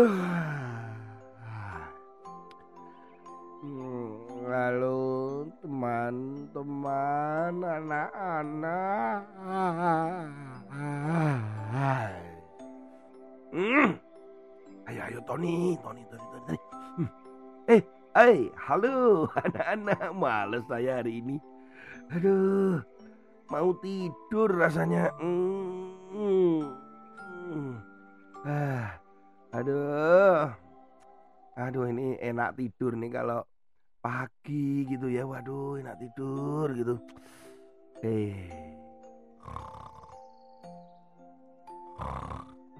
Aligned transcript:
Halo 4.48 5.44
teman-teman 5.60 7.60
anak-anak. 7.60 9.20
Hmm. 13.52 13.92
Ayo 14.88 15.00
ayo 15.04 15.20
Tony, 15.28 15.76
Tony, 15.84 16.00
Tony, 16.08 16.24
Tony. 16.32 16.48
Tony. 16.48 16.56
Hmm. 16.96 17.08
Eh, 17.68 17.84
eh, 18.16 18.48
halo 18.56 19.28
anak-anak. 19.44 20.16
Males 20.16 20.64
saya 20.64 21.04
hari 21.04 21.20
ini. 21.20 21.36
Aduh, 22.08 22.80
mau 23.52 23.76
tidur 23.84 24.48
rasanya. 24.48 25.12
Hmm. 25.20 25.92
Hmm. 27.52 27.76
Ah, 28.48 28.96
aduh. 29.50 30.50
Aduh 31.58 31.84
ini 31.90 32.16
enak 32.22 32.56
tidur 32.56 32.94
nih 32.96 33.10
kalau 33.10 33.44
pagi 34.00 34.86
gitu 34.88 35.10
ya. 35.10 35.26
Waduh, 35.26 35.82
enak 35.82 35.98
tidur 36.00 36.72
gitu. 36.72 36.94
Eh. 38.00 38.48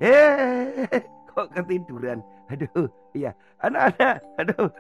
Eh, 0.01 1.05
kok 1.29 1.53
ketiduran? 1.53 2.25
Aduh, 2.49 2.89
iya. 3.13 3.37
Anak-anak, 3.61 4.17
aduh. 4.41 4.73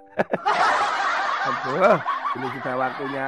aduh, 1.44 2.00
ini 2.40 2.46
sudah 2.56 2.74
waktunya 2.80 3.26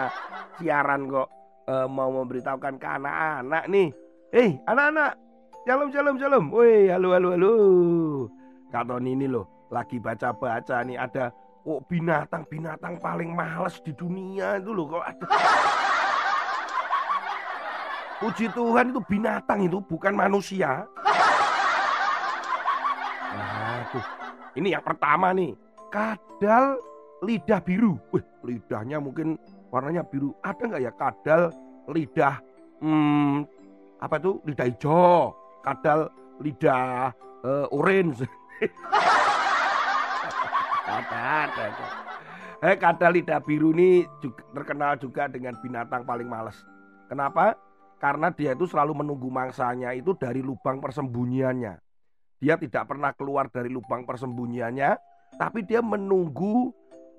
siaran 0.56 1.12
kok 1.12 1.28
eh, 1.68 1.86
mau 1.92 2.08
memberitahukan 2.08 2.80
ke 2.80 2.88
anak-anak 2.88 3.64
nih. 3.68 3.88
Eh, 4.33 4.56
anak-anak, 4.64 5.20
shalom, 5.68 5.92
shalom, 5.92 6.16
shalom. 6.16 6.44
Woi, 6.48 6.88
halo, 6.88 7.12
halo, 7.12 7.28
halo. 7.36 7.52
Kak 8.72 8.88
Tony 8.88 9.12
ini 9.12 9.28
loh, 9.28 9.68
lagi 9.68 10.00
baca-baca 10.00 10.80
nih 10.80 10.96
ada 10.96 11.28
kok 11.60 11.80
binatang-binatang 11.92 12.96
paling 13.04 13.36
males 13.36 13.76
di 13.84 13.92
dunia 13.92 14.56
itu 14.56 14.72
loh 14.72 14.96
kok 14.96 15.04
ada. 15.04 15.26
Puji 18.24 18.48
Tuhan 18.48 18.96
itu 18.96 19.00
binatang 19.04 19.60
itu 19.68 19.77
bukan 19.84 20.16
manusia. 20.16 20.88
Aduh, 23.36 24.06
ini 24.56 24.72
yang 24.72 24.80
pertama 24.80 25.36
nih, 25.36 25.52
kadal 25.92 26.80
lidah 27.20 27.61
biru. 27.61 28.00
Wih, 28.08 28.24
lidahnya 28.40 29.05
mungkin 29.05 29.36
warnanya 29.68 30.00
biru. 30.08 30.32
Ada 30.40 30.62
nggak 30.64 30.82
ya 30.86 30.92
kadal 30.96 31.52
lidah 31.92 32.40
hmm, 32.80 33.44
apa 34.00 34.16
tuh 34.16 34.40
lidah 34.48 34.64
hijau, 34.64 35.36
kadal 35.61 36.08
lidah 36.40 37.12
eh, 37.44 37.66
orange. 37.68 38.24
Ada, 40.86 41.23
ada. 41.48 41.86
Eh, 42.63 42.79
kadal 42.79 43.18
lidah 43.18 43.42
biru 43.42 43.74
ini 43.74 44.07
juga, 44.23 44.42
terkenal 44.55 44.95
juga 44.95 45.27
dengan 45.27 45.58
binatang 45.58 46.07
paling 46.07 46.30
males. 46.30 46.55
Kenapa? 47.11 47.58
Karena 47.98 48.30
dia 48.30 48.55
itu 48.55 48.70
selalu 48.70 49.02
menunggu 49.02 49.30
mangsanya 49.30 49.91
itu 49.95 50.14
dari 50.14 50.42
lubang 50.42 50.79
persembunyiannya. 50.79 51.74
Dia 52.39 52.55
tidak 52.58 52.91
pernah 52.91 53.11
keluar 53.14 53.51
dari 53.51 53.70
lubang 53.70 54.07
persembunyiannya, 54.07 54.91
tapi 55.39 55.67
dia 55.67 55.83
menunggu 55.83 56.70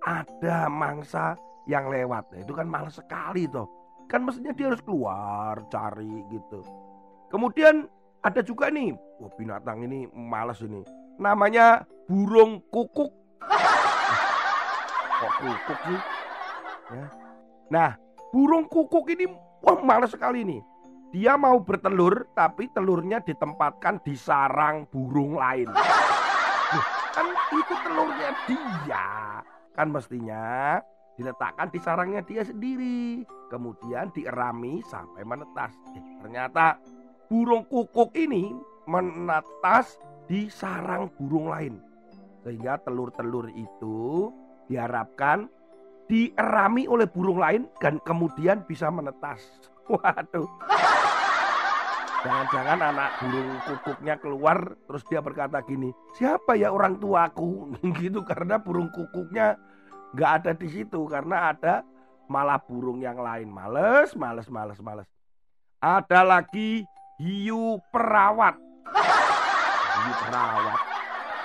ada 0.04 0.68
mangsa 0.68 1.36
yang 1.68 1.88
lewat. 1.88 2.32
Nah, 2.32 2.40
itu 2.44 2.52
kan 2.52 2.68
males 2.68 2.96
sekali 3.00 3.48
toh. 3.48 3.68
Kan 4.12 4.28
mestinya 4.28 4.52
dia 4.52 4.72
harus 4.72 4.84
keluar 4.84 5.64
cari 5.72 6.28
gitu. 6.32 6.60
Kemudian 7.32 7.88
ada 8.24 8.40
juga 8.44 8.72
nih, 8.72 8.96
wah 9.20 9.32
binatang 9.36 9.84
ini 9.88 10.08
males 10.12 10.60
ini. 10.64 10.84
Namanya 11.22 11.86
burung 12.10 12.62
kukuk. 12.74 13.12
Kok 15.14 15.34
kukuk 15.40 15.80
sih? 15.88 16.00
Ya. 16.94 17.06
Nah, 17.70 17.90
burung 18.34 18.66
kukuk 18.68 19.08
ini 19.14 19.30
wah 19.62 19.80
males 19.82 20.12
sekali 20.12 20.44
nih. 20.44 20.62
Dia 21.14 21.38
mau 21.38 21.62
bertelur, 21.62 22.26
tapi 22.34 22.74
telurnya 22.74 23.22
ditempatkan 23.22 24.02
di 24.02 24.18
sarang 24.18 24.90
burung 24.90 25.38
lain. 25.38 25.70
Loh, 25.70 26.88
kan 27.14 27.28
itu 27.54 27.74
telurnya 27.86 28.30
dia. 28.50 29.08
Kan 29.78 29.94
mestinya 29.94 30.82
diletakkan 31.14 31.70
di 31.70 31.78
sarangnya 31.78 32.26
dia 32.26 32.42
sendiri. 32.42 33.22
Kemudian 33.54 34.10
dierami 34.10 34.82
sampai 34.90 35.22
menetas. 35.22 35.78
Eh, 35.94 36.02
ternyata 36.26 36.82
burung 37.30 37.70
kukuk 37.70 38.10
ini 38.18 38.50
menetas 38.90 40.02
di 40.28 40.48
sarang 40.52 41.12
burung 41.18 41.52
lain. 41.52 41.80
Sehingga 42.44 42.80
telur-telur 42.84 43.48
itu 43.56 44.32
diharapkan 44.68 45.48
dierami 46.12 46.88
oleh 46.88 47.08
burung 47.08 47.40
lain 47.40 47.68
dan 47.80 48.00
kemudian 48.04 48.64
bisa 48.68 48.92
menetas. 48.92 49.40
Waduh. 49.92 50.50
Jangan-jangan 52.24 52.80
anak 52.80 53.10
burung 53.20 53.52
kukuknya 53.68 54.16
keluar 54.16 54.80
terus 54.88 55.04
dia 55.12 55.20
berkata 55.20 55.60
gini, 55.68 55.92
siapa 56.16 56.56
ya 56.56 56.72
orang 56.72 56.96
tuaku? 56.96 57.76
gitu 58.00 58.24
karena 58.24 58.56
burung 58.60 58.88
kukuknya 58.96 59.60
nggak 60.16 60.32
ada 60.40 60.52
di 60.56 60.72
situ 60.72 61.04
karena 61.10 61.52
ada 61.52 61.84
malah 62.32 62.60
burung 62.64 63.04
yang 63.04 63.20
lain. 63.20 63.52
Males, 63.52 64.16
males, 64.16 64.48
males, 64.48 64.80
males. 64.80 65.08
Ada 65.84 66.24
lagi 66.24 66.88
hiu 67.20 67.80
perawat. 67.92 68.56
Hiu 70.04 70.14
perawat. 70.20 70.80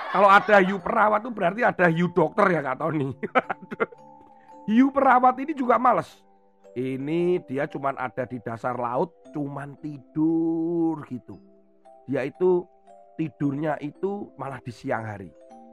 Kalau 0.09 0.29
ada 0.33 0.57
hiu 0.65 0.79
perawat 0.81 1.21
itu 1.21 1.31
berarti 1.31 1.61
ada 1.63 1.87
hiu 1.93 2.09
dokter 2.11 2.47
ya 2.51 2.61
Kak 2.65 2.77
Tony. 2.81 3.13
hiu 4.71 4.89
perawat 4.91 5.35
ini 5.39 5.53
juga 5.55 5.77
males. 5.77 6.09
Ini 6.75 7.43
dia 7.47 7.67
cuman 7.67 7.99
ada 7.99 8.25
di 8.27 8.39
dasar 8.43 8.79
laut, 8.79 9.11
cuman 9.35 9.79
tidur 9.79 11.03
gitu. 11.07 11.39
Dia 12.07 12.25
itu 12.25 12.65
tidurnya 13.19 13.77
itu 13.83 14.31
malah 14.39 14.63
di 14.63 14.73
siang 14.73 15.05
hari. 15.05 15.31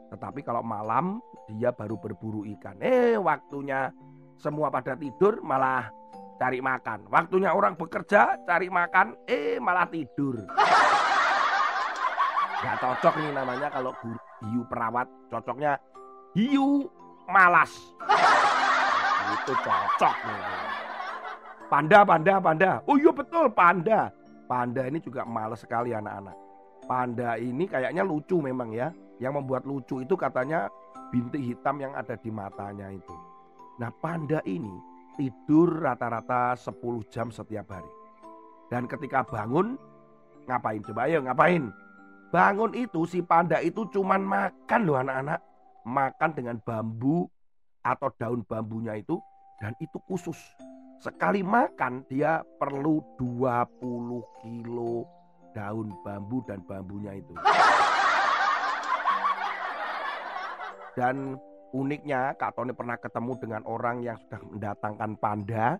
Tetapi 0.09 0.45
kalau 0.45 0.61
malam 0.61 1.21
dia 1.49 1.73
baru 1.73 1.97
berburu 1.97 2.45
ikan. 2.57 2.77
Eh 2.81 3.15
waktunya 3.17 3.93
semua 4.35 4.69
pada 4.69 4.97
tidur 4.97 5.39
malah 5.41 5.89
cari 6.35 6.59
makan. 6.59 7.07
Waktunya 7.07 7.55
orang 7.55 7.79
bekerja 7.79 8.43
cari 8.43 8.67
makan, 8.67 9.15
eh 9.29 9.57
malah 9.61 9.87
tidur. 9.87 10.43
Gak 12.63 12.75
cocok 12.79 13.13
nih 13.19 13.31
namanya 13.35 13.67
kalau 13.67 13.91
hiu 14.47 14.63
perawat. 14.69 15.07
Cocoknya 15.27 15.75
hiu 16.37 16.87
malas. 17.27 17.71
Itu 19.35 19.53
cocok 19.59 20.15
nih. 20.29 20.43
Panda, 21.65 21.99
panda, 22.05 22.33
panda. 22.37 22.71
Oh 22.85 22.95
iya 22.95 23.09
betul, 23.09 23.49
panda. 23.49 24.13
Panda 24.45 24.85
ini 24.85 25.01
juga 25.01 25.25
males 25.25 25.65
sekali 25.65 25.91
anak-anak. 25.91 26.37
Panda 26.85 27.33
ini 27.41 27.65
kayaknya 27.65 28.05
lucu 28.05 28.37
memang 28.37 28.69
ya. 28.71 28.93
Yang 29.17 29.33
membuat 29.41 29.63
lucu 29.65 30.03
itu 30.03 30.13
katanya 30.13 30.69
bintik 31.09 31.41
hitam 31.41 31.81
yang 31.81 31.95
ada 31.97 32.13
di 32.19 32.29
matanya 32.29 32.91
itu. 32.93 33.15
Nah 33.81 33.89
panda 33.99 34.39
ini 34.45 34.71
tidur 35.15 35.83
rata-rata 35.83 36.53
10 36.53 36.75
jam 37.09 37.31
setiap 37.31 37.71
hari. 37.71 37.91
Dan 38.67 38.85
ketika 38.85 39.23
bangun, 39.23 39.79
ngapain? 40.45 40.81
Coba 40.83 41.07
ayo 41.07 41.23
ngapain? 41.23 41.71
Bangun 42.33 42.73
itu 42.73 43.05
si 43.05 43.21
panda 43.21 43.61
itu 43.61 43.85
cuman 43.93 44.21
makan 44.25 44.79
loh 44.85 44.97
anak-anak. 45.01 45.39
Makan 45.85 46.31
dengan 46.33 46.57
bambu 46.65 47.29
atau 47.85 48.09
daun 48.17 48.41
bambunya 48.49 48.97
itu 48.97 49.21
dan 49.61 49.77
itu 49.77 50.01
khusus. 50.09 50.37
sekali 50.95 51.45
makan 51.45 52.01
dia 52.09 52.41
perlu 52.57 53.03
20 53.19 54.41
kilo 54.41 55.05
daun 55.53 55.93
bambu 56.01 56.41
dan 56.49 56.63
bambunya 56.65 57.13
itu. 57.13 57.35
Dan 60.95 61.35
uniknya 61.75 62.33
Kak 62.39 62.55
Tony 62.55 62.71
pernah 62.71 62.95
ketemu 62.95 63.31
dengan 63.37 63.61
orang 63.67 64.01
yang 64.01 64.15
sudah 64.17 64.39
mendatangkan 64.47 65.11
panda 65.19 65.75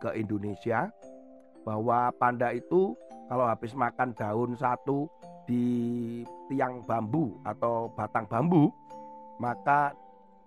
ke 0.00 0.16
Indonesia 0.16 0.88
bahwa 1.62 2.08
panda 2.16 2.48
itu 2.50 2.96
kalau 3.28 3.44
habis 3.44 3.76
makan 3.76 4.16
daun 4.16 4.56
satu 4.56 5.04
di 5.48 5.64
tiang 6.52 6.84
bambu 6.84 7.40
atau 7.40 7.88
batang 7.96 8.28
bambu 8.28 8.68
maka 9.40 9.96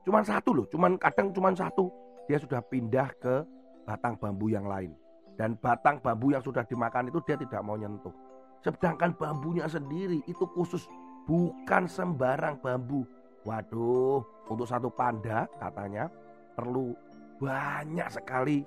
cuma 0.05 0.21
satu 0.21 0.61
loh, 0.61 0.65
cuman 0.69 0.93
kadang 1.01 1.33
cuma 1.33 1.49
satu 1.57 1.89
dia 2.29 2.37
sudah 2.37 2.61
pindah 2.61 3.09
ke 3.17 3.41
batang 3.83 4.13
bambu 4.21 4.53
yang 4.53 4.69
lain 4.69 4.93
dan 5.41 5.57
batang 5.57 5.97
bambu 5.97 6.37
yang 6.37 6.43
sudah 6.45 6.61
dimakan 6.69 7.09
itu 7.09 7.17
dia 7.25 7.33
tidak 7.33 7.65
mau 7.65 7.73
nyentuh. 7.73 8.13
Sedangkan 8.61 9.17
bambunya 9.17 9.65
sendiri 9.65 10.21
itu 10.29 10.45
khusus 10.53 10.85
bukan 11.25 11.89
sembarang 11.89 12.61
bambu, 12.61 13.01
Waduh, 13.41 14.21
untuk 14.53 14.69
satu 14.69 14.93
panda 14.93 15.49
katanya 15.57 16.05
perlu 16.53 16.93
banyak 17.41 18.05
sekali 18.13 18.61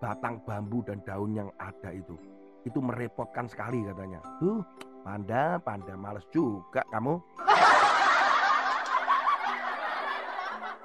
batang 0.00 0.40
bambu 0.48 0.80
dan 0.80 1.04
daun 1.04 1.36
yang 1.36 1.52
ada 1.60 1.92
itu. 1.92 2.16
Itu 2.64 2.80
merepotkan 2.80 3.46
sekali 3.46 3.84
katanya. 3.84 4.24
Tuh, 4.40 4.64
panda, 5.04 5.60
panda 5.60 5.94
males 5.94 6.24
juga 6.32 6.80
kamu. 6.88 7.20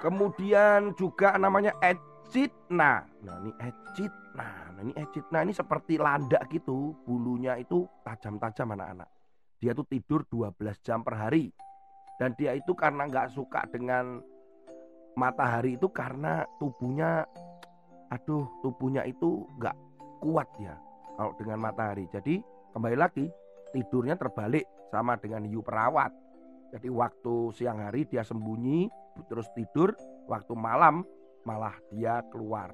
Kemudian 0.00 0.96
juga 0.96 1.36
namanya 1.36 1.76
ecitna. 1.84 3.04
Nah, 3.20 3.36
ini 3.44 3.52
ecitna. 3.60 4.48
Nah, 4.72 4.80
ini 4.80 4.92
ecitna 4.96 5.38
ini 5.44 5.52
seperti 5.52 6.00
landak 6.00 6.48
gitu. 6.48 6.96
Bulunya 7.04 7.60
itu 7.60 7.84
tajam-tajam 8.04 8.76
anak-anak. 8.76 9.08
Dia 9.60 9.76
tuh 9.76 9.84
tidur 9.84 10.24
12 10.24 10.56
jam 10.80 11.04
per 11.04 11.20
hari 11.20 11.52
dan 12.20 12.36
dia 12.36 12.52
itu 12.52 12.76
karena 12.76 13.08
nggak 13.08 13.32
suka 13.32 13.64
dengan 13.72 14.20
matahari 15.16 15.80
itu 15.80 15.88
karena 15.88 16.44
tubuhnya 16.60 17.24
aduh 18.12 18.44
tubuhnya 18.60 19.08
itu 19.08 19.48
nggak 19.56 19.76
kuat 20.20 20.48
ya 20.60 20.76
kalau 21.16 21.32
dengan 21.38 21.58
matahari. 21.62 22.06
Jadi 22.10 22.42
kembali 22.74 22.96
lagi 22.98 23.26
tidurnya 23.74 24.18
terbalik 24.18 24.66
sama 24.90 25.16
dengan 25.18 25.46
hiu 25.46 25.62
perawat. 25.62 26.10
Jadi 26.70 26.86
waktu 26.90 27.50
siang 27.54 27.82
hari 27.82 28.06
dia 28.06 28.22
sembunyi 28.22 28.86
terus 29.26 29.46
tidur 29.58 29.94
waktu 30.30 30.54
malam 30.54 31.02
malah 31.46 31.74
dia 31.90 32.22
keluar. 32.30 32.70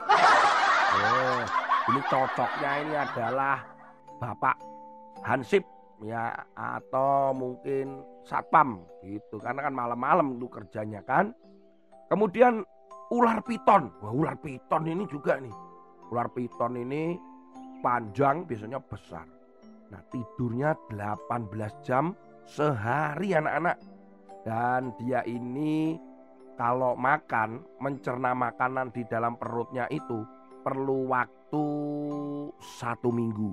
Oh, 0.94 1.42
ini 1.90 2.00
cocoknya 2.06 2.70
ini 2.86 2.94
adalah 2.94 3.66
bapak 4.22 4.54
Hansip 5.26 5.66
ya 6.06 6.30
atau 6.54 7.34
mungkin 7.34 7.98
satpam 8.22 8.78
gitu. 9.02 9.42
Karena 9.42 9.66
kan 9.66 9.74
malam-malam 9.74 10.38
itu 10.38 10.46
kerjanya 10.46 11.02
kan. 11.02 11.34
Kemudian 12.06 12.62
ular 13.10 13.42
piton. 13.42 13.90
Wah 14.00 14.12
ular 14.14 14.36
piton 14.38 14.86
ini 14.86 15.02
juga 15.10 15.42
nih. 15.42 15.52
Ular 16.14 16.30
piton 16.30 16.78
ini 16.78 17.18
panjang 17.84 18.48
biasanya 18.48 18.80
besar 18.80 19.28
nah 19.92 20.00
tidurnya 20.08 20.72
18 20.88 21.84
jam 21.84 22.16
sehari 22.48 23.36
anak-anak 23.36 23.76
dan 24.48 24.96
dia 24.96 25.20
ini 25.28 26.00
kalau 26.56 26.96
makan 26.96 27.60
mencerna 27.84 28.32
makanan 28.32 28.88
di 28.96 29.04
dalam 29.04 29.36
perutnya 29.36 29.84
itu 29.92 30.24
perlu 30.64 31.12
waktu 31.12 31.64
satu 32.80 33.12
minggu 33.12 33.52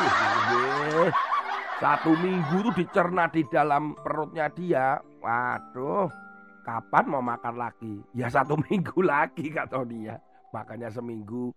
satu 1.80 2.12
minggu 2.12 2.60
tuh 2.60 2.74
dicerna 2.76 3.24
di 3.32 3.40
dalam 3.48 3.96
perutnya 3.96 4.52
dia. 4.52 5.00
Waduh, 5.00 6.12
kapan 6.60 7.04
mau 7.08 7.24
makan 7.24 7.56
lagi? 7.56 8.04
Ya 8.12 8.28
satu 8.28 8.60
minggu 8.68 9.00
lagi 9.00 9.48
kata 9.48 9.80
dia. 9.88 10.20
Makanya 10.52 10.92
seminggu 10.92 11.56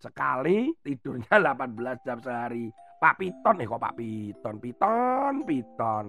sekali 0.00 0.72
tidurnya 0.82 1.36
18 1.54 2.06
jam 2.06 2.18
sehari. 2.22 2.70
Pak 2.98 3.20
Piton 3.20 3.60
eh 3.60 3.66
kok 3.68 3.82
Pak 3.82 3.94
Piton, 4.00 4.54
Piton, 4.62 5.34
Piton. 5.44 6.04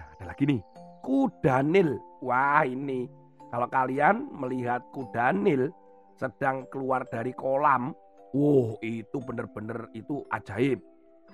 Nah, 0.00 0.06
ada 0.18 0.24
lagi 0.34 0.44
nih, 0.48 0.60
Kudanil. 1.04 1.94
Wah 2.24 2.66
ini 2.66 3.06
kalau 3.54 3.70
kalian 3.70 4.26
melihat 4.34 4.82
Kudanil 4.90 5.70
sedang 6.16 6.66
keluar 6.72 7.04
dari 7.06 7.30
kolam, 7.36 7.92
wow 8.32 8.74
itu 8.80 9.20
bener-bener 9.22 9.86
itu 9.92 10.24
ajaib. 10.32 10.80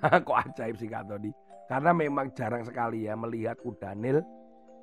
kok 0.27 0.39
ajaib 0.51 0.75
sih 0.77 0.91
Kak 0.91 1.07
Tony? 1.07 1.31
Karena 1.71 1.95
memang 1.95 2.35
jarang 2.35 2.67
sekali 2.67 3.07
ya 3.07 3.15
melihat 3.15 3.55
kudanil 3.63 4.19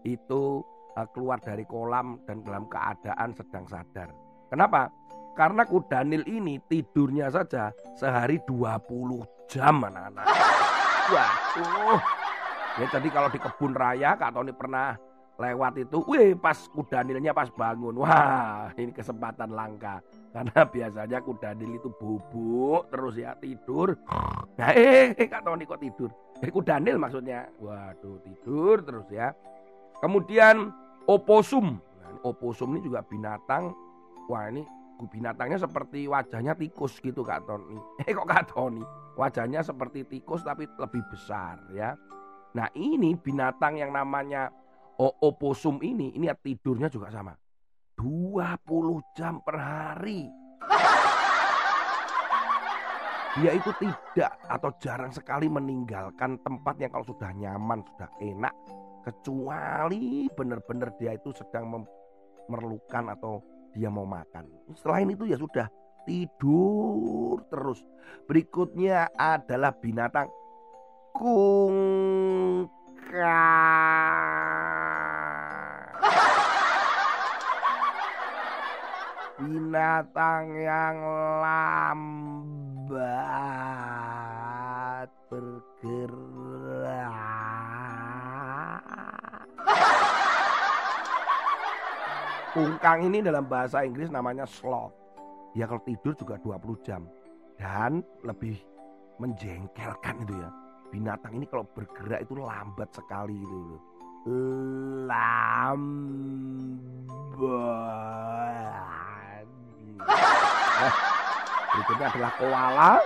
itu 0.09 0.65
uh, 0.97 1.09
keluar 1.13 1.37
dari 1.45 1.63
kolam 1.69 2.19
dan 2.25 2.41
dalam 2.41 2.65
keadaan 2.73 3.37
sedang 3.37 3.69
sadar. 3.69 4.09
Kenapa? 4.49 4.89
Karena 5.37 5.63
kudanil 5.65 6.27
ini 6.27 6.61
tidurnya 6.67 7.31
saja 7.31 7.71
sehari 7.97 8.43
20 8.45 9.49
jam 9.51 9.83
anak-anak. 9.83 10.27
Waduh. 11.11 12.01
Ya 12.79 12.87
jadi 12.87 13.09
kalau 13.11 13.29
di 13.29 13.39
kebun 13.43 13.75
raya 13.75 14.15
Kak 14.15 14.31
Tony 14.33 14.55
pernah 14.55 14.95
lewat 15.41 15.73
itu, 15.81 16.05
wih 16.05 16.37
pas 16.37 16.55
kudanilnya 16.71 17.33
pas 17.33 17.49
bangun. 17.49 17.97
Wah, 17.99 18.71
ini 18.77 18.93
kesempatan 18.93 19.51
langka. 19.57 20.05
Karena 20.31 20.69
biasanya 20.69 21.19
kudanil 21.25 21.81
itu 21.81 21.89
bubuk 21.97 22.87
terus 22.93 23.17
ya 23.19 23.35
tidur. 23.41 23.97
Nah, 24.61 24.71
eh, 24.77 25.17
eh 25.17 25.27
Kak 25.27 25.43
Tony 25.43 25.65
kok 25.65 25.81
tidur? 25.81 26.13
Beku 26.39 26.61
Daniel 26.63 27.01
maksudnya. 27.01 27.49
Waduh, 27.59 28.21
tidur 28.23 28.85
terus 28.85 29.09
ya. 29.11 29.33
Kemudian 29.99 30.71
oposum. 31.09 31.81
Nah, 32.01 32.13
oposum 32.23 32.77
ini 32.77 32.87
juga 32.87 33.03
binatang. 33.03 33.75
Wah, 34.31 34.47
ini 34.47 34.63
binatangnya 35.09 35.57
seperti 35.63 36.05
wajahnya 36.11 36.53
tikus 36.59 37.01
gitu 37.01 37.25
Kak 37.25 37.47
Tony. 37.47 37.79
Eh 38.09 38.13
kok 38.13 38.29
Kak 38.29 38.53
Tony? 38.53 38.83
Wajahnya 39.17 39.65
seperti 39.65 40.05
tikus 40.05 40.45
tapi 40.45 40.67
lebih 40.67 41.03
besar 41.09 41.57
ya. 41.73 41.97
Nah, 42.51 42.67
ini 42.75 43.15
binatang 43.15 43.79
yang 43.79 43.95
namanya 43.95 44.51
oposum 44.99 45.79
ini, 45.81 46.11
ini 46.19 46.27
tidurnya 46.35 46.91
juga 46.91 47.15
sama. 47.15 47.33
20 47.95 49.17
jam 49.17 49.39
per 49.45 49.57
hari 49.61 50.41
dia 53.39 53.55
itu 53.55 53.71
tidak 53.79 54.33
atau 54.51 54.71
jarang 54.83 55.15
sekali 55.15 55.47
meninggalkan 55.47 56.35
tempat 56.43 56.75
yang 56.83 56.91
kalau 56.91 57.07
sudah 57.07 57.31
nyaman, 57.31 57.79
sudah 57.87 58.11
enak, 58.19 58.55
kecuali 59.07 60.27
benar-benar 60.35 60.91
dia 60.99 61.15
itu 61.15 61.31
sedang 61.31 61.71
memerlukan 61.71 63.15
atau 63.15 63.39
dia 63.75 63.89
mau 63.91 64.07
makan. 64.07 64.47
Selain 64.79 65.11
itu 65.11 65.27
ya 65.27 65.39
sudah 65.39 65.67
tidur 66.07 67.43
terus. 67.51 67.83
Berikutnya 68.27 69.09
adalah 69.15 69.75
binatang 69.77 70.29
kungka. 71.15 71.87
Binatang 79.41 80.53
yang 80.53 81.01
lambat 81.41 82.31
Ungkang 92.61 93.09
ini 93.09 93.25
dalam 93.25 93.49
bahasa 93.49 93.81
Inggris 93.89 94.13
namanya 94.13 94.45
sloth. 94.45 94.93
Ya 95.57 95.65
kalau 95.65 95.81
tidur 95.81 96.13
juga 96.13 96.37
20 96.45 96.77
jam. 96.85 97.09
Dan 97.57 98.05
lebih 98.21 98.61
menjengkelkan 99.17 100.29
itu 100.29 100.37
ya. 100.37 100.53
Binatang 100.93 101.41
ini 101.41 101.49
kalau 101.49 101.65
bergerak 101.73 102.21
itu 102.29 102.37
lambat 102.37 102.93
sekali 102.93 103.33
itu 103.41 103.81
Lambat. 105.09 105.81
Berikutnya 111.73 112.07
adalah 112.13 112.33
koala. 112.37 113.01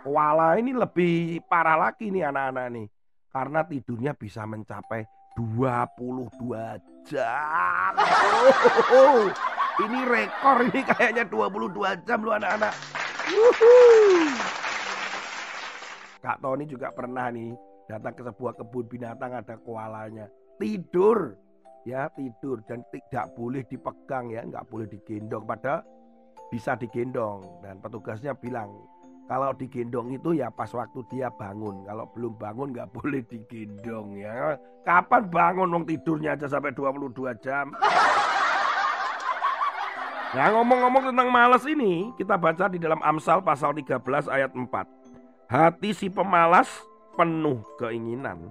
Koala 0.00 0.56
ini 0.56 0.72
lebih 0.72 1.44
parah 1.44 1.76
lagi 1.76 2.08
nih 2.08 2.32
anak-anak 2.32 2.66
nih. 2.72 2.88
Karena 3.28 3.60
tidurnya 3.60 4.16
bisa 4.16 4.48
mencapai 4.48 5.04
22 5.36 6.95
jam. 7.06 7.92
Oh, 8.92 9.30
ini 9.86 10.00
rekor 10.06 10.66
ini 10.66 10.80
kayaknya 10.82 11.24
22 11.30 12.06
jam 12.06 12.18
loh 12.22 12.34
anak-anak. 12.34 12.74
Kak 16.22 16.38
Tony 16.42 16.64
juga 16.66 16.90
pernah 16.90 17.30
nih 17.30 17.54
datang 17.86 18.14
ke 18.18 18.22
sebuah 18.26 18.52
kebun 18.58 18.86
binatang 18.90 19.30
ada 19.34 19.54
koalanya. 19.62 20.26
Tidur 20.58 21.38
ya 21.86 22.10
tidur 22.18 22.58
dan 22.66 22.82
tidak 22.90 23.30
boleh 23.38 23.62
dipegang 23.70 24.34
ya 24.34 24.42
nggak 24.42 24.66
boleh 24.66 24.90
digendong 24.90 25.46
pada 25.46 25.86
bisa 26.50 26.74
digendong 26.74 27.62
dan 27.62 27.78
petugasnya 27.78 28.34
bilang 28.34 28.74
kalau 29.26 29.50
digendong 29.58 30.14
itu 30.14 30.38
ya 30.38 30.54
pas 30.54 30.70
waktu 30.70 31.02
dia 31.10 31.26
bangun. 31.34 31.82
Kalau 31.82 32.06
belum 32.14 32.38
bangun 32.38 32.70
nggak 32.70 32.90
boleh 32.96 33.22
digendong 33.26 34.22
ya. 34.22 34.54
Kapan 34.86 35.22
bangun 35.26 35.68
wong 35.74 35.84
tidurnya 35.84 36.38
aja 36.38 36.46
sampai 36.46 36.70
22 36.70 37.34
jam. 37.42 37.74
Nah 40.34 40.52
ngomong-ngomong 40.52 41.10
tentang 41.10 41.28
malas 41.32 41.64
ini, 41.64 42.12
kita 42.14 42.36
baca 42.38 42.68
di 42.70 42.78
dalam 42.78 43.00
Amsal 43.02 43.42
pasal 43.42 43.74
13 43.74 44.30
ayat 44.30 44.52
4. 44.54 44.68
Hati 45.46 45.90
si 45.94 46.06
pemalas 46.10 46.68
penuh 47.14 47.62
keinginan, 47.78 48.50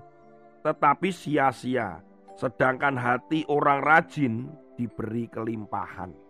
tetapi 0.64 1.12
sia-sia. 1.12 2.02
Sedangkan 2.36 3.00
hati 3.00 3.48
orang 3.48 3.80
rajin 3.80 4.52
diberi 4.76 5.32
kelimpahan. 5.32 6.25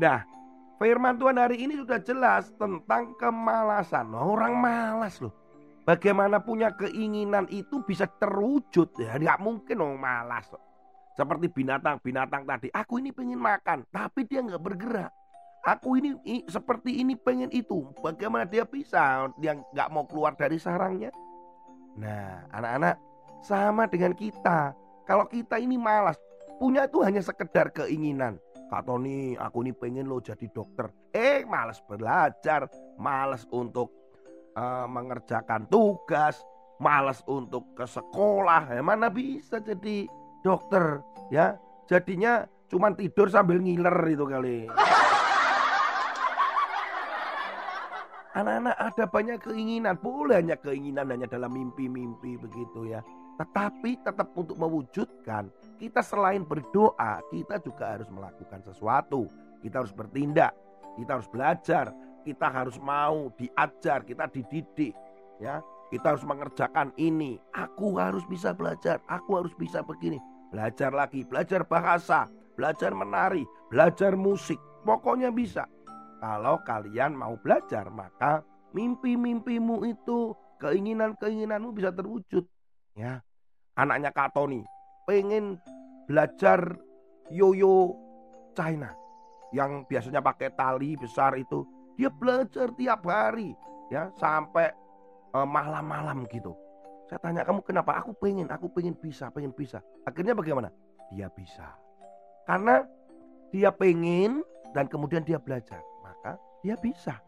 Nah, 0.00 0.24
firman 0.80 1.20
Tuhan 1.20 1.36
hari 1.36 1.64
ini 1.64 1.76
sudah 1.76 2.00
jelas 2.00 2.48
tentang 2.56 3.12
kemalasan. 3.20 4.12
Orang 4.16 4.56
malas 4.56 5.20
loh. 5.20 5.34
Bagaimana 5.82 6.38
punya 6.38 6.70
keinginan 6.78 7.50
itu 7.50 7.82
bisa 7.82 8.06
terwujud 8.06 8.94
ya. 9.02 9.18
Nggak 9.18 9.38
mungkin 9.42 9.76
orang 9.82 9.98
malas. 9.98 10.46
Seperti 11.18 11.50
binatang-binatang 11.50 12.46
tadi. 12.46 12.68
Aku 12.70 13.02
ini 13.02 13.10
pengen 13.10 13.42
makan. 13.42 13.82
Tapi 13.90 14.22
dia 14.24 14.40
nggak 14.46 14.62
bergerak. 14.62 15.10
Aku 15.62 15.98
ini 15.98 16.18
seperti 16.46 17.02
ini 17.02 17.18
pengen 17.18 17.50
itu. 17.50 17.90
Bagaimana 17.98 18.46
dia 18.46 18.62
bisa? 18.62 19.26
Dia 19.38 19.58
nggak 19.58 19.88
mau 19.90 20.06
keluar 20.06 20.38
dari 20.38 20.58
sarangnya. 20.58 21.10
Nah 21.98 22.46
anak-anak 22.54 22.96
sama 23.42 23.90
dengan 23.90 24.14
kita. 24.14 24.74
Kalau 25.02 25.26
kita 25.26 25.58
ini 25.58 25.74
malas. 25.74 26.18
Punya 26.62 26.86
itu 26.86 27.02
hanya 27.02 27.18
sekedar 27.18 27.74
keinginan. 27.74 28.38
Kak 28.72 28.88
Tony, 28.88 29.36
aku 29.36 29.68
ini 29.68 29.76
pengen 29.76 30.08
lo 30.08 30.24
jadi 30.24 30.48
dokter. 30.48 30.88
Eh, 31.12 31.44
males 31.44 31.76
belajar, 31.84 32.64
males 32.96 33.44
untuk 33.52 33.92
uh, 34.56 34.88
mengerjakan 34.88 35.68
tugas, 35.68 36.40
males 36.80 37.20
untuk 37.28 37.76
ke 37.76 37.84
sekolah. 37.84 38.72
Ya, 38.72 38.80
mana 38.80 39.12
bisa 39.12 39.60
jadi 39.60 40.08
dokter, 40.40 41.04
ya? 41.28 41.60
Jadinya 41.84 42.48
cuma 42.72 42.96
tidur 42.96 43.28
sambil 43.28 43.60
ngiler 43.60 43.92
itu 44.08 44.24
kali. 44.24 44.64
Anak-anak 48.32 48.76
ada 48.80 49.04
banyak 49.04 49.36
keinginan, 49.44 50.00
boleh 50.00 50.40
hanya 50.40 50.56
keinginan 50.56 51.12
hanya 51.12 51.28
dalam 51.28 51.52
mimpi-mimpi 51.52 52.40
begitu 52.40 52.88
ya. 52.88 53.04
Tetapi 53.40 54.04
tetap 54.04 54.28
untuk 54.36 54.60
mewujudkan 54.60 55.48
kita 55.80 56.04
selain 56.04 56.44
berdoa, 56.44 57.24
kita 57.32 57.58
juga 57.64 57.96
harus 57.96 58.06
melakukan 58.12 58.60
sesuatu. 58.62 59.26
Kita 59.62 59.82
harus 59.82 59.94
bertindak, 59.94 60.52
kita 60.98 61.18
harus 61.18 61.30
belajar, 61.30 61.94
kita 62.26 62.46
harus 62.50 62.76
mau 62.82 63.30
diajar, 63.38 64.02
kita 64.02 64.26
dididik, 64.30 64.94
ya. 65.38 65.62
Kita 65.92 66.16
harus 66.16 66.24
mengerjakan 66.24 66.88
ini. 66.96 67.36
Aku 67.52 68.00
harus 68.00 68.24
bisa 68.24 68.56
belajar, 68.56 68.98
aku 69.12 69.44
harus 69.44 69.52
bisa 69.60 69.84
begini. 69.84 70.16
Belajar 70.48 70.88
lagi, 70.88 71.20
belajar 71.22 71.68
bahasa, 71.68 72.32
belajar 72.56 72.96
menari, 72.96 73.44
belajar 73.68 74.16
musik. 74.16 74.56
Pokoknya 74.88 75.28
bisa. 75.28 75.68
Kalau 76.22 76.62
kalian 76.64 77.12
mau 77.12 77.36
belajar, 77.36 77.92
maka 77.92 78.40
mimpi-mimpimu 78.72 79.84
itu, 79.84 80.32
keinginan-keinginanmu 80.64 81.76
bisa 81.76 81.92
terwujud. 81.92 82.46
Ya, 82.92 83.24
anaknya 83.72 84.12
Kak 84.12 84.36
Tony 84.36 84.60
pengen 85.08 85.56
belajar 86.04 86.76
yoyo 87.32 87.96
China 88.52 88.92
yang 89.56 89.88
biasanya 89.88 90.20
pakai 90.20 90.52
tali 90.52 90.96
besar 91.00 91.32
itu. 91.40 91.64
Dia 91.96 92.08
belajar 92.08 92.72
tiap 92.76 93.04
hari 93.04 93.52
ya 93.92 94.08
sampai 94.16 94.72
uh, 95.36 95.48
malam-malam 95.48 96.24
gitu. 96.28 96.56
Saya 97.08 97.20
tanya 97.20 97.44
kamu 97.44 97.60
kenapa? 97.64 98.00
Aku 98.00 98.16
pengen 98.16 98.48
aku 98.48 98.68
pengen 98.72 98.96
bisa 98.96 99.28
pengen 99.32 99.52
bisa. 99.52 99.80
Akhirnya 100.08 100.32
bagaimana? 100.36 100.72
Dia 101.12 101.28
bisa. 101.32 101.76
Karena 102.48 102.84
dia 103.52 103.68
pengen 103.72 104.40
dan 104.72 104.88
kemudian 104.88 105.20
dia 105.24 105.36
belajar 105.36 105.80
maka 106.00 106.40
dia 106.64 106.76
bisa. 106.80 107.20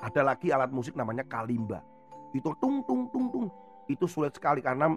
Ada 0.00 0.24
lagi 0.24 0.52
alat 0.52 0.72
musik 0.72 0.96
namanya 0.96 1.24
kalimba. 1.24 1.80
Itu 2.32 2.52
tung 2.60 2.84
tung 2.84 3.08
tung 3.12 3.28
tung 3.32 3.48
itu 3.94 4.08
sulit 4.08 4.32
sekali 4.34 4.64
karena 4.64 4.90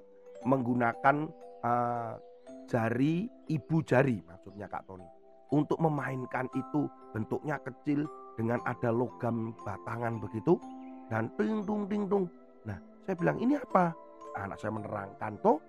menggunakan 0.46 1.28
uh, 1.66 2.14
jari 2.70 3.30
ibu 3.50 3.78
jari 3.86 4.22
maksudnya 4.26 4.70
Kak 4.70 4.86
Tony. 4.90 5.06
Untuk 5.54 5.78
memainkan 5.78 6.50
itu 6.58 6.90
bentuknya 7.14 7.62
kecil 7.62 8.10
dengan 8.36 8.60
ada 8.66 8.90
logam 8.90 9.54
batangan 9.64 10.20
begitu 10.20 10.58
dan 11.08 11.30
ting 11.38 11.62
tung 11.64 11.86
ting 11.86 12.10
tung. 12.10 12.26
Nah 12.66 12.78
saya 13.06 13.16
bilang 13.16 13.38
ini 13.38 13.56
apa? 13.56 13.94
Anak 14.36 14.60
saya 14.60 14.74
menerangkan 14.74 15.40
toh 15.40 15.62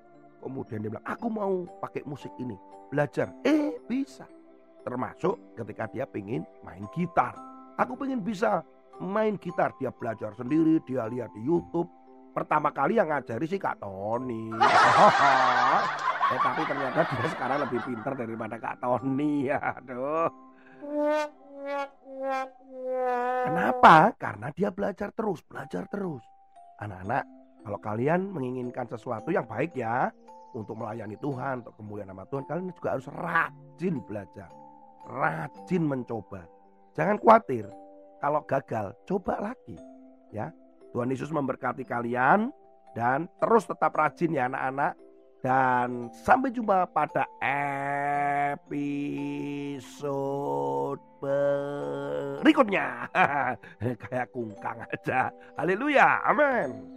kemudian 0.43 0.83
dia 0.83 0.91
bilang 0.91 1.07
aku 1.07 1.27
mau 1.31 1.53
pakai 1.81 2.03
musik 2.09 2.33
ini 2.41 2.57
belajar. 2.89 3.31
Eh 3.45 3.79
bisa. 3.87 4.27
Termasuk 4.87 5.59
ketika 5.59 5.91
dia 5.91 6.07
pengen 6.07 6.47
main 6.63 6.87
gitar. 6.95 7.35
Aku 7.77 7.99
pengen 7.99 8.23
bisa 8.23 8.63
main 9.03 9.37
gitar. 9.37 9.75
Dia 9.77 9.93
belajar 9.93 10.33
sendiri 10.35 10.81
dia 10.87 11.05
lihat 11.11 11.31
di 11.37 11.43
YouTube 11.45 11.91
pertama 12.37 12.69
kali 12.69 13.01
yang 13.01 13.09
ngajari 13.09 13.49
sih 13.49 13.57
Kak 13.57 13.81
Tony. 13.81 14.53
eh, 16.37 16.41
tapi 16.45 16.61
ternyata 16.69 17.01
dia 17.09 17.29
sekarang 17.33 17.59
lebih 17.65 17.81
pintar 17.81 18.13
daripada 18.13 18.57
Kak 18.61 18.77
Tony 18.85 19.49
ya. 19.49 19.57
Aduh. 19.81 20.29
Kenapa? 23.49 24.13
Karena 24.21 24.53
dia 24.53 24.69
belajar 24.69 25.09
terus, 25.17 25.41
belajar 25.49 25.89
terus. 25.89 26.21
Anak-anak, 26.85 27.25
kalau 27.65 27.79
kalian 27.81 28.21
menginginkan 28.29 28.85
sesuatu 28.85 29.33
yang 29.33 29.49
baik 29.49 29.73
ya, 29.73 30.13
untuk 30.53 30.77
melayani 30.77 31.17
Tuhan, 31.17 31.65
untuk 31.65 31.75
kemuliaan 31.81 32.13
nama 32.13 32.29
Tuhan, 32.29 32.45
kalian 32.45 32.77
juga 32.77 32.97
harus 32.97 33.09
rajin 33.09 33.97
belajar, 34.05 34.51
rajin 35.09 35.83
mencoba. 35.83 36.45
Jangan 36.93 37.17
khawatir, 37.21 37.65
kalau 38.21 38.41
gagal, 38.45 38.93
coba 39.09 39.53
lagi, 39.53 39.77
ya. 40.33 40.53
Tuhan 40.95 41.11
Yesus 41.11 41.31
memberkati 41.33 41.83
kalian 41.87 42.51
dan 42.97 43.29
terus 43.43 43.67
tetap 43.69 43.93
rajin 43.95 44.35
ya 44.37 44.47
anak-anak. 44.51 44.95
Dan 45.47 46.11
sampai 46.27 46.51
jumpa 46.51 46.91
pada 46.91 47.23
episode 48.59 49.07
berikutnya. 52.43 53.07
Kayak 54.03 54.29
kungkang 54.35 54.83
aja. 54.91 55.31
Haleluya. 55.55 56.25
Amin. 56.27 56.96